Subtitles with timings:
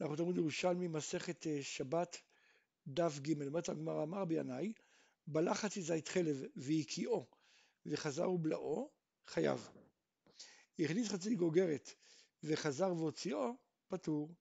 [0.00, 2.16] אנחנו תלמוד ירושלמי, מסכת אה, שבת,
[2.86, 4.72] דף ג', אומרת הגמרא, אמר רבי ינאי,
[5.26, 7.26] בלע חצי זית חלב והקיאו
[7.86, 8.90] וחזר ובלעו,
[9.26, 9.68] חייב.
[10.78, 11.90] הכניס חצי גוגרת
[12.42, 13.56] וחזר והוציאו,
[13.88, 14.34] פטור.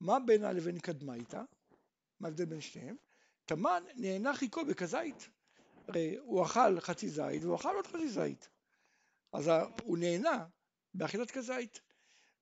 [0.00, 1.42] מה בינה לבין קדמייתא?
[2.20, 2.96] מה ההבדל בין שניהם?
[3.46, 5.28] תמן נהנה חיכו בכזית.
[5.88, 8.48] הרי הוא אכל חצי זית והוא אכל עוד חצי זית.
[9.32, 9.50] אז
[9.82, 10.46] הוא נהנה
[10.94, 11.80] באכילת כזית.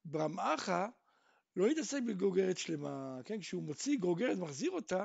[0.05, 0.89] ברמאחה
[1.57, 3.41] לא להתעסק בגוגרת שלמה, כן?
[3.41, 5.05] כשהוא מוציא גוגרת, מחזיר אותה,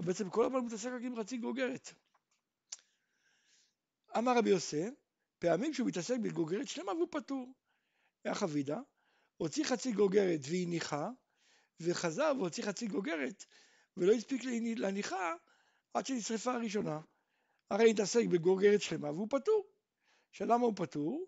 [0.00, 1.94] בעצם כל הזמן מתעסק רק עם חצי גוגרת.
[4.18, 4.88] אמר רבי יוסף,
[5.38, 7.54] פעמים שהוא מתעסק בגוגרת שלמה והוא פטור.
[8.24, 8.80] איך אבידה?
[9.36, 11.10] הוציא חצי גוגרת והניחה,
[11.80, 13.44] וחזר והוציא חצי גוגרת,
[13.96, 14.42] ולא הספיק
[14.76, 15.34] להניחה
[15.94, 17.00] עד שנשרפה הראשונה.
[17.70, 19.66] הרי התעסק בגוגרת שלמה והוא פטור.
[20.32, 21.26] שלמה הוא פטור?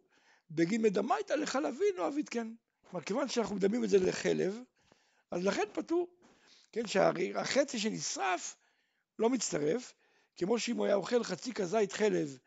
[0.50, 2.48] בגין מדמייתא לחלבין אביד כן.
[2.90, 4.58] כלומר, כיוון שאנחנו מדמים את זה לחלב,
[5.30, 6.08] אז לכן פטור.
[6.72, 8.56] כן, שהחצי שנשרף
[9.18, 9.94] לא מצטרף,
[10.36, 12.38] כמו שאם הוא היה אוכל חצי כזית חלב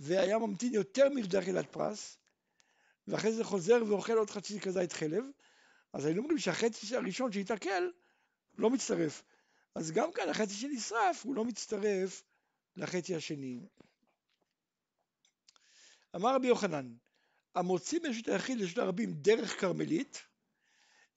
[0.00, 2.18] והיה ממתין יותר מכדי אכילת פרס,
[3.08, 5.24] ואחרי זה חוזר ואוכל עוד חצי כזית חלב,
[5.92, 7.90] אז היינו אומרים שהחצי הראשון שהתעכל
[8.58, 9.22] לא מצטרף.
[9.74, 12.22] אז גם כאן החצי שנשרף הוא לא מצטרף
[12.76, 13.60] לחצי השני.
[16.16, 16.94] אמר רבי יוחנן,
[17.56, 20.22] המוציא מרשות היחיד לרשות הרבים דרך כרמלית,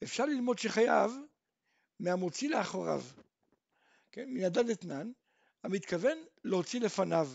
[0.04, 1.12] אפשר ללמוד שחייב
[2.00, 3.02] מהמוציא לאחוריו.
[4.12, 5.12] כן, מן הדד אתנן,
[5.64, 7.30] המתכוון להוציא לפניו,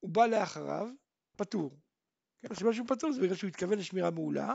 [0.00, 0.88] הוא בא לאחריו,
[1.36, 1.78] פטור.
[2.40, 4.54] כן, הסיבה שהוא פטור זה בגלל שהוא התכוון לשמירה מעולה,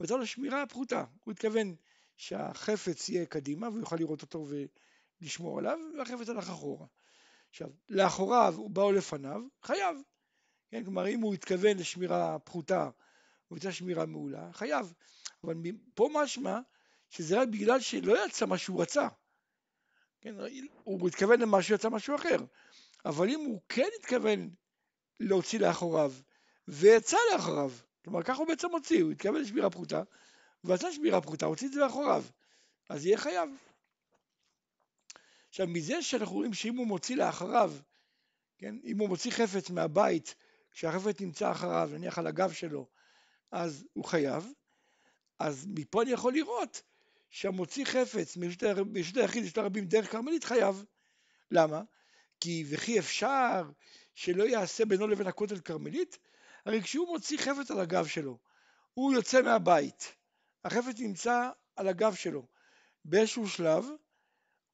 [0.00, 1.04] וזו לשמירה פחותה.
[1.24, 1.76] הוא התכוון
[2.16, 4.46] שהחפץ יהיה קדימה והוא יוכל לראות אותו
[5.20, 6.86] ולשמור עליו, והחפץ הלך אחורה.
[7.50, 9.96] עכשיו, לאחוריו הוא בא לפניו, חייב.
[10.76, 12.90] כן, כלומר אם הוא התכוון לשמירה פחותה
[13.50, 14.92] רוצה שמירה מעולה, חייב.
[15.44, 15.54] אבל
[15.94, 16.58] פה משמע
[17.10, 19.08] שזה רק בגלל שלא יצא מה שהוא רצה.
[20.20, 20.34] כן,
[20.84, 22.36] הוא התכוון למשהו, יצא משהו אחר.
[23.04, 24.50] אבל אם הוא כן התכוון
[25.20, 26.12] להוציא לאחוריו,
[26.68, 27.72] ויצא לאחוריו,
[28.04, 30.02] כלומר ככה הוא בעצם הוציא, הוא התכוון לשמירה פחותה,
[30.64, 32.24] ועשה שמירה פחותה, הוציא את זה לאחוריו,
[32.88, 33.50] אז יהיה חייב.
[35.48, 37.72] עכשיו מזה שאנחנו רואים שאם הוא מוציא לאחריו,
[38.58, 40.34] כן, אם הוא מוציא חפץ מהבית
[40.76, 42.88] כשהחפץ נמצא אחריו, נניח על הגב שלו,
[43.52, 44.52] אז הוא חייב.
[45.38, 46.82] אז מפה אני יכול לראות
[47.30, 50.84] שהמוציא חפץ מרשות היחיד לשת הרבים דרך כרמלית חייב.
[51.50, 51.82] למה?
[52.40, 53.70] כי וכי אפשר
[54.14, 56.18] שלא יעשה בינו לבין הכותל כרמלית?
[56.66, 58.38] הרי כשהוא מוציא חפץ על הגב שלו,
[58.94, 60.14] הוא יוצא מהבית,
[60.64, 62.46] החפץ נמצא על הגב שלו.
[63.04, 63.84] באיזשהו שלב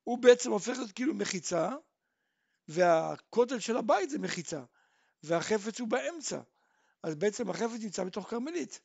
[0.04, 1.70] הוא בעצם הופך להיות כאילו מחיצה,
[2.68, 4.62] והכותל של הבית זה מחיצה.
[5.22, 6.40] והחפץ הוא באמצע,
[7.02, 8.80] אז בעצם החפץ נמצא בתוך כרמלית.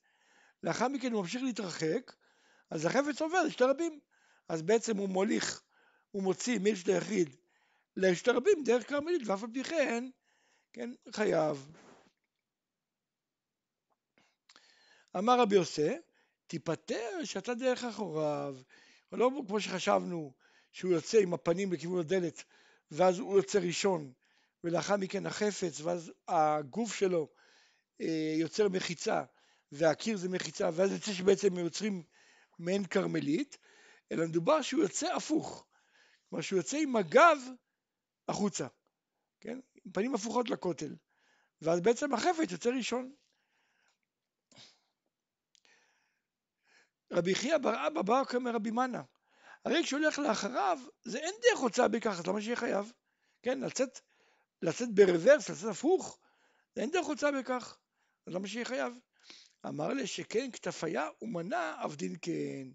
[0.63, 2.13] לאחר מכן הוא ממשיך להתרחק,
[2.69, 3.99] אז החפץ עובר לשתי רבים.
[4.49, 5.61] אז בעצם הוא מוליך,
[6.11, 7.35] הוא מוציא מרשת היחיד
[7.95, 10.09] לשתי רבים דרך כרמלית, ואף על פי כן,
[10.73, 11.71] כן, חייב.
[15.17, 15.97] אמר רבי יוסף,
[16.47, 18.55] תיפטר שאתה דרך אחוריו.
[19.11, 20.33] לא כמו שחשבנו,
[20.71, 22.43] שהוא יוצא עם הפנים לכיוון הדלת,
[22.91, 24.11] ואז הוא יוצא ראשון,
[24.63, 27.29] ולאחר מכן החפץ, ואז הגוף שלו
[28.01, 29.23] אה, יוצר מחיצה,
[29.71, 32.03] והקיר זה מחיצה, ואז יוצא שבעצם יוצרים
[32.59, 33.57] מעין כרמלית,
[34.11, 35.65] אלא מדובר שהוא יוצא הפוך.
[36.29, 37.37] כלומר שהוא יוצא עם הגב
[38.27, 38.67] החוצה,
[39.41, 39.59] כן?
[39.85, 40.95] עם פנים הפוכות לכותל.
[41.61, 43.13] ואז בעצם החפץ יוצא ראשון.
[47.11, 49.01] רבי חייא בר אבא בא כמר רבי מנה.
[49.65, 52.91] הרי כשהוא הולך לאחריו, זה אין דרך הוצאה בכך, אז למה שיהיה חייב?
[53.41, 53.99] כן, לצאת
[54.61, 56.19] לצאת ברוורס, לצאת הפוך,
[56.75, 57.77] אין דרך הוצאה בכך,
[58.27, 58.93] אז למה שיהיה חייב?
[59.65, 62.67] אמר לי שכן כתפיה ומנה עבדין כן,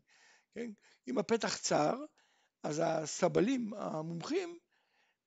[0.54, 0.71] כן,
[1.09, 2.04] אם הפתח צר,
[2.62, 4.59] אז הסבלים המומחים,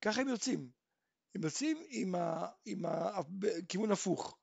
[0.02, 0.70] ככה הם יוצאים,
[1.34, 4.38] הם יוצאים עם, ה, עם הכיוון הפוך,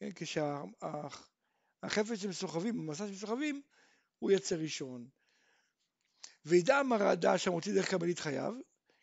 [0.00, 3.62] כן, כשהחפץ שמסוחבים, המסע שמסוחבים,
[4.18, 5.08] הוא יצא ראשון.
[6.44, 8.54] וידע אמר האדה שהמוציא דרך קבלית חייו,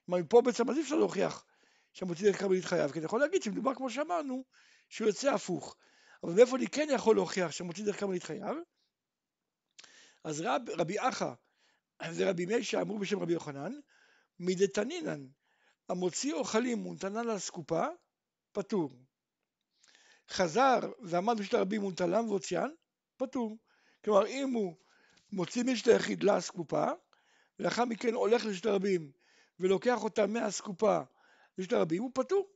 [0.05, 1.45] כלומר מפה בעצם אז אי אפשר להוכיח
[1.93, 4.43] שהמוציא דרך קרמלית חייב, כי אני יכול להגיד שמדובר כמו שאמרנו,
[4.89, 5.75] שהוא יוצא הפוך.
[6.23, 8.57] אבל מאיפה אני כן יכול להוכיח שהמוציא דרך קרמלית חייב?
[10.23, 11.33] אז רב, רבי אחא
[12.15, 13.71] ורבי מיישה אמרו בשם רבי יוחנן,
[14.39, 15.27] מדתנינן,
[15.89, 17.87] המוציא אוכלים ונתנן על אסקופה,
[18.51, 18.91] פטור.
[20.29, 22.69] חזר ועמד בשביל הרבים ונטלם והוציאן,
[23.17, 23.57] פטור.
[24.03, 24.75] כלומר, אם הוא
[25.31, 26.85] מוציא משת היחיד לאסקופה,
[27.59, 29.11] ולאחר מכן הולך לשת הרבים
[29.59, 30.99] ולוקח אותה מהאסקופה
[31.61, 32.49] יש לרבים, הוא פטור.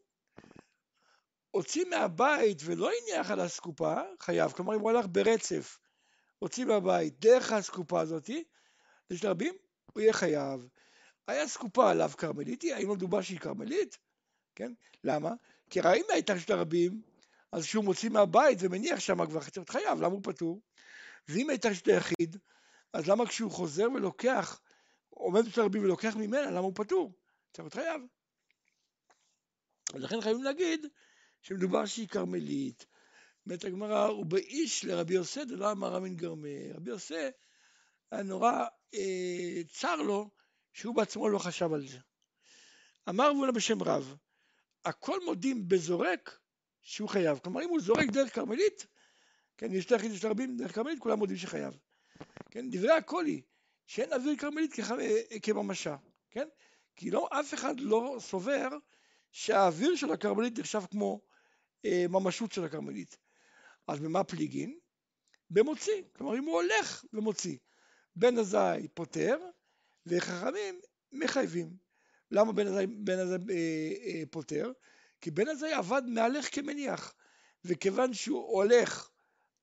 [1.51, 4.51] הוציא מהבית ולא הניח על הסקופה, חייב.
[4.51, 5.79] כלומר, אם הוא הלך ברצף,
[6.39, 8.43] הוציא מהבית דרך הסקופה הזאתי,
[9.09, 9.53] לשת הרבים,
[9.93, 10.67] הוא יהיה חייב.
[11.27, 13.97] היה סקופה עליו כרמליטי, האם לא מדובר שהיא כרמלית?
[14.55, 14.73] כן?
[15.03, 15.31] למה?
[15.69, 17.01] כי הרי אם הייתה לשת הרבים,
[17.51, 20.61] אז כשהוא מוציא מהבית ומניח שם כבר צריך להיות חייב, למה הוא פטור?
[21.27, 22.37] ואם הייתה רשת היחיד,
[22.93, 24.61] אז למה כשהוא חוזר ולוקח,
[25.09, 27.13] עומד בשביל הרבים ולוקח ממנה, למה הוא פטור?
[27.53, 28.01] צריך להיות חייב.
[29.93, 30.85] ולכן חייבים להגיד
[31.41, 32.85] שמדובר שהיא כרמלית.
[33.45, 36.47] אומרת הגמרא, הוא באיש לרבי יוסי דלא אמר רמין גרמה.
[36.75, 37.13] רבי יוסי
[38.11, 40.29] היה נורא אה, צר לו
[40.73, 41.97] שהוא בעצמו לא חשב על זה.
[43.09, 44.15] אמר רבונה בשם רב,
[44.85, 46.39] הכל מודים בזורק
[46.81, 47.39] שהוא חייב.
[47.39, 48.87] כלומר, אם הוא זורק דרך כרמלית,
[49.57, 51.77] כן, יש תחיד יש רבים דרך כרמלית, כולם מודים שחייב.
[52.51, 53.41] כן, דברי הקולי,
[53.87, 54.73] שאין אוויר כרמלית
[55.41, 55.95] כממשה,
[56.31, 56.47] כן?
[56.95, 58.67] כי לא, אף אחד לא סובר
[59.35, 61.21] שהאוויר של הכרמלית נחשב כמו
[61.85, 63.17] אה, ממשות של הכרמלית.
[63.87, 64.79] אז במה פליגין?
[65.49, 66.03] במוציא.
[66.15, 67.57] כלומר, אם הוא הולך ומוציא.
[68.15, 69.37] בן עזאי פוטר,
[70.05, 70.79] וחכמים
[71.11, 71.77] מחייבים.
[72.31, 73.55] למה בן עזאי, בן עזאי אה,
[74.05, 74.71] אה, פוטר?
[75.21, 77.13] כי בן עזאי עבד מהלך כמניח,
[77.65, 79.09] וכיוון שהוא הולך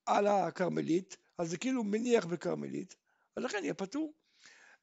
[0.07, 2.97] על הכרמלית, אז זה כאילו מניח בכרמלית,
[3.37, 4.15] אז לכן יהיה פטור.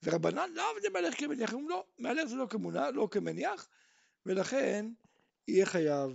[0.03, 3.67] ורבנן לא עבד מהלך כמניח, הם לא, מהלך זה לא כמונה, לא כמניח,
[4.29, 4.85] ולכן
[5.47, 6.11] יהיה חייב.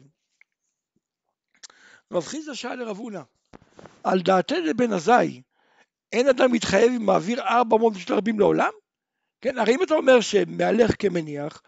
[2.12, 3.22] רב חיסדא שאל לרב הונא,
[4.04, 5.42] על דעתי לבן עזאי,
[6.12, 8.70] אין אדם מתחייב אם מעביר ארבע מאות בשביל רבים לעולם?
[9.40, 11.62] כן, הרי אם אתה אומר שמהלך כמניח,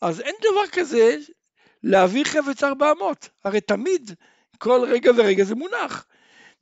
[0.00, 1.16] אז אין דבר כזה
[1.82, 4.10] להעביר חפץ ארבע אמות, הרי תמיד,
[4.58, 6.06] כל רגע ורגע זה מונח.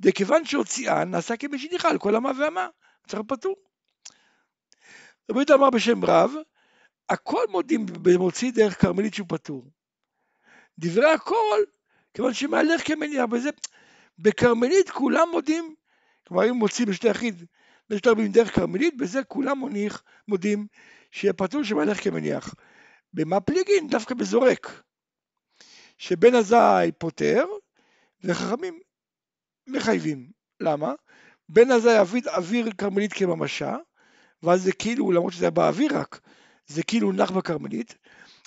[0.01, 2.69] וכיוון שהוציאה נעשה כמשניחה על כל אמה ואמה,
[3.07, 3.57] צריך פטור.
[5.31, 6.33] רבי יהודה אמר בשם רב,
[7.12, 9.70] הכל מודים במוציא דרך כרמלית שהוא פטור.
[10.79, 11.61] דברי הכל,
[12.14, 13.50] כיוון שמהלך כמניח בזה,
[14.19, 15.75] בכרמלית כולם מודים,
[16.26, 17.44] כלומר אם מוצאים בשתי יחיד,
[17.91, 20.67] בשתי רבים דרך כרמלית, בזה כולם מוניח, מודים
[21.11, 22.55] שיהיה פטור שמהלך כמניח.
[23.14, 23.88] במה פליגין?
[23.88, 24.82] דווקא בזורק.
[25.99, 27.44] שבן עזאי פוטר,
[28.25, 28.81] וחכמים
[29.67, 30.31] מחייבים.
[30.61, 30.94] למה?
[31.49, 33.76] בן עזאי אוויר כרמלית כממשה,
[34.43, 36.20] ואז זה כאילו, למרות שזה היה באוויר רק,
[36.73, 37.95] זה כאילו נח בכרמלית,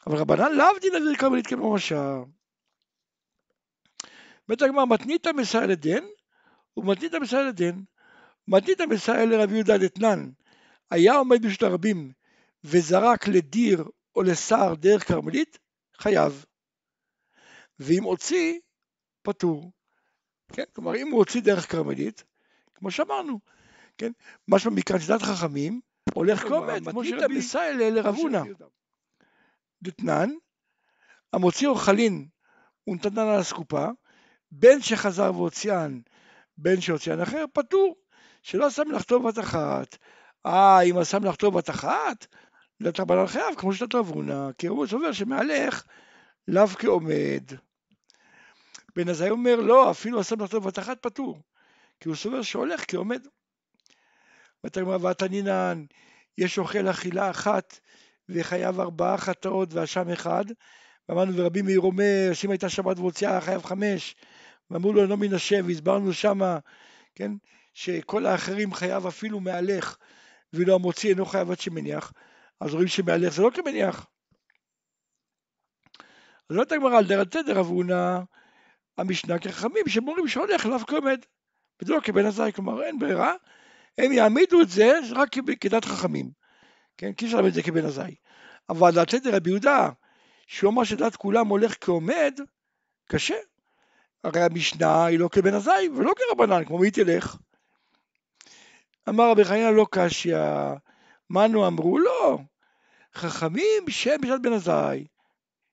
[0.07, 2.23] אבל רבנן דין אוויר כרמלית כממשה.
[4.47, 6.03] בית הגמר מתנית מסייע לדן,
[6.77, 7.79] ומתנית מסייע לדן.
[8.47, 10.29] מתנית מסייע לרבי יהודה דתנן,
[10.91, 12.11] היה עומד בשביל הרבים
[12.63, 13.83] וזרק לדיר
[14.15, 15.57] או לשר דרך כרמלית,
[15.97, 16.45] חייב.
[17.79, 18.59] ואם הוציא,
[19.21, 19.71] פטור.
[20.53, 20.63] כן?
[20.73, 22.23] כלומר, אם הוא הוציא דרך כרמלית,
[22.75, 23.39] כמו שאמרנו,
[23.97, 24.11] כן?
[24.47, 25.81] משמע מכאן שדת חכמים
[26.13, 28.41] הולך כעומד, כמו שרבי ישראל לרב הונא.
[29.81, 30.29] דתנן,
[31.33, 32.27] המוציא אוכלין
[32.87, 33.87] ונתנן על הסקופה,
[34.51, 35.99] בין שחזר והוציאן,
[36.57, 37.95] בין שהוציאן אחר, פטור,
[38.41, 39.97] שלא שם מלאכתו בבת אחת.
[40.45, 42.25] אה, אם עשה מלאכתו בבת אחת,
[42.79, 45.85] לתרבנן חייב, כמו שדת רב הונא, כי הוא סובר שמהלך
[46.47, 47.43] לאו כעומד.
[48.95, 51.41] בן עזאי אומר, לא, אפילו עשה מלאכתו בבת אחת פטור,
[51.99, 53.27] כי הוא סובר שהולך כעומד.
[54.65, 55.85] ותגמר ועתנינן,
[56.37, 57.79] יש אוכל אכילה אחת
[58.29, 60.45] וחייב ארבעה חטאות ואשם אחד.
[61.09, 64.15] ואמרנו ורבי מאיר אומר שאם הייתה שבת והוציאה חייב חמש
[64.69, 66.59] ואמרו לו אינו מן השם והסברנו שמה
[67.15, 67.31] כן
[67.73, 69.97] שכל האחרים חייב אפילו מהלך
[70.53, 72.13] ואילו המוציא אינו חייב עד שמניח.
[72.59, 74.07] אז רואים שמהלך זה לא כמניח.
[76.49, 78.19] אז אומרת הגמרא על דרת תדר אבונה
[78.97, 81.19] המשנה כחכמים שמורים שהולך לאו כעומד
[81.81, 83.33] וזה לא כבן עזאי כלומר אין ברירה
[83.97, 85.29] הם יעמידו את זה רק
[85.61, 86.31] כדת חכמים,
[86.97, 87.13] כן?
[87.13, 88.15] כי אפשר להעמיד את זה כבן עזאי.
[88.69, 89.89] אבל דעת סדר רבי יהודה,
[90.47, 92.39] שהוא אמר שדת כולם הולך כעומד,
[93.09, 93.35] קשה.
[94.23, 97.37] הרי המשנה היא לא כבן עזאי ולא כרבנן, כמו מי תלך.
[99.09, 100.37] אמר רבי חנינא לא קשיא,
[101.29, 101.99] מנו אמרו?
[101.99, 102.39] לא.
[103.13, 105.07] חכמים שם בשעת בן עזאי,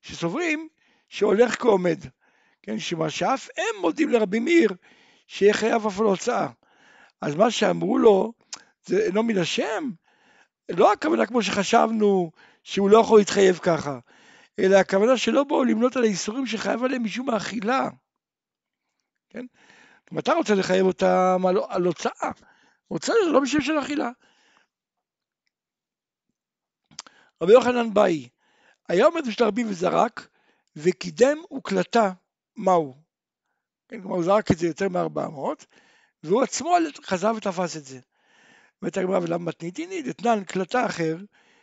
[0.03, 0.69] שסוברים
[1.09, 1.99] שהולך כעומד.
[2.63, 4.73] כן, שמה שאף הם מודים לרבי מאיר
[5.27, 6.49] שיהיה חייב אף על הוצאה.
[7.23, 8.33] אז מה שאמרו לו,
[8.85, 9.91] זה אינו מן השם?
[10.69, 12.31] לא הכוונה כמו שחשבנו,
[12.63, 13.99] שהוא לא יכול להתחייב ככה,
[14.59, 17.89] אלא הכוונה שלא באו למנות על האיסורים שחייב עליהם משום האכילה.
[19.29, 19.47] כן?
[20.13, 22.31] אם אתה רוצה לחייב אותם על, על הוצאה,
[22.89, 24.11] הוצאה זה לא משום של אכילה.
[27.43, 28.29] רבי יוחנן באי,
[28.89, 30.29] היה עומד בשביל הרבים וזרק,
[30.77, 32.13] וקידם וקלטה
[32.57, 32.95] מהו.
[33.89, 35.65] כן, כלומר הוא זרק את זה יותר מ-400,
[36.25, 38.01] והוא עצמו חזר ותפס את זה.
[38.83, 40.03] אומרת הגמרא ולמה מתניתיני?
[40.03, 41.17] דתנן קלטה אחר,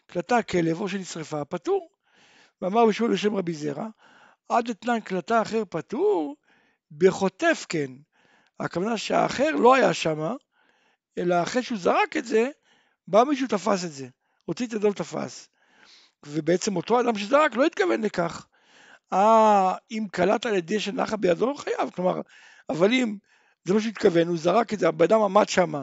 [0.07, 1.89] קלטה כלב או שנשרפה, פטור.
[2.61, 3.87] ואמר בשמואל בשם רבי זרע,
[4.49, 6.35] עד אתנן קלטה אחר פטור,
[6.91, 7.91] בחוטף כן.
[8.59, 10.33] הכוונה שהאחר לא היה שמה,
[11.17, 12.49] אלא אחרי שהוא זרק את זה,
[13.07, 14.07] בא מישהו תפס את זה,
[14.45, 15.49] הוציא את ידו ותפס,
[16.25, 18.47] ובעצם אותו אדם שזרק לא התכוון לכך.
[19.13, 22.21] אה, אם קלט על ידי שנחה בידו, חייב, כלומר,
[22.69, 23.17] אבל אם
[23.69, 25.73] זה מה שהתכוון, הוא זרק את זה, הבן אדם עמד שם,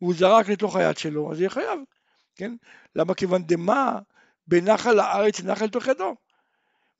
[0.00, 1.80] והוא זרק לתוך היד שלו, אז יהיה חייב,
[2.36, 2.52] כן?
[2.96, 3.14] למה?
[3.14, 3.98] כיוון דמה
[4.46, 6.14] בנחל הארץ נח לתוך ידו.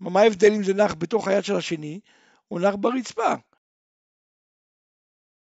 [0.01, 2.01] מה ההבדל אם זה נח בתוך היד של השני,
[2.51, 3.35] או נח ברצפה?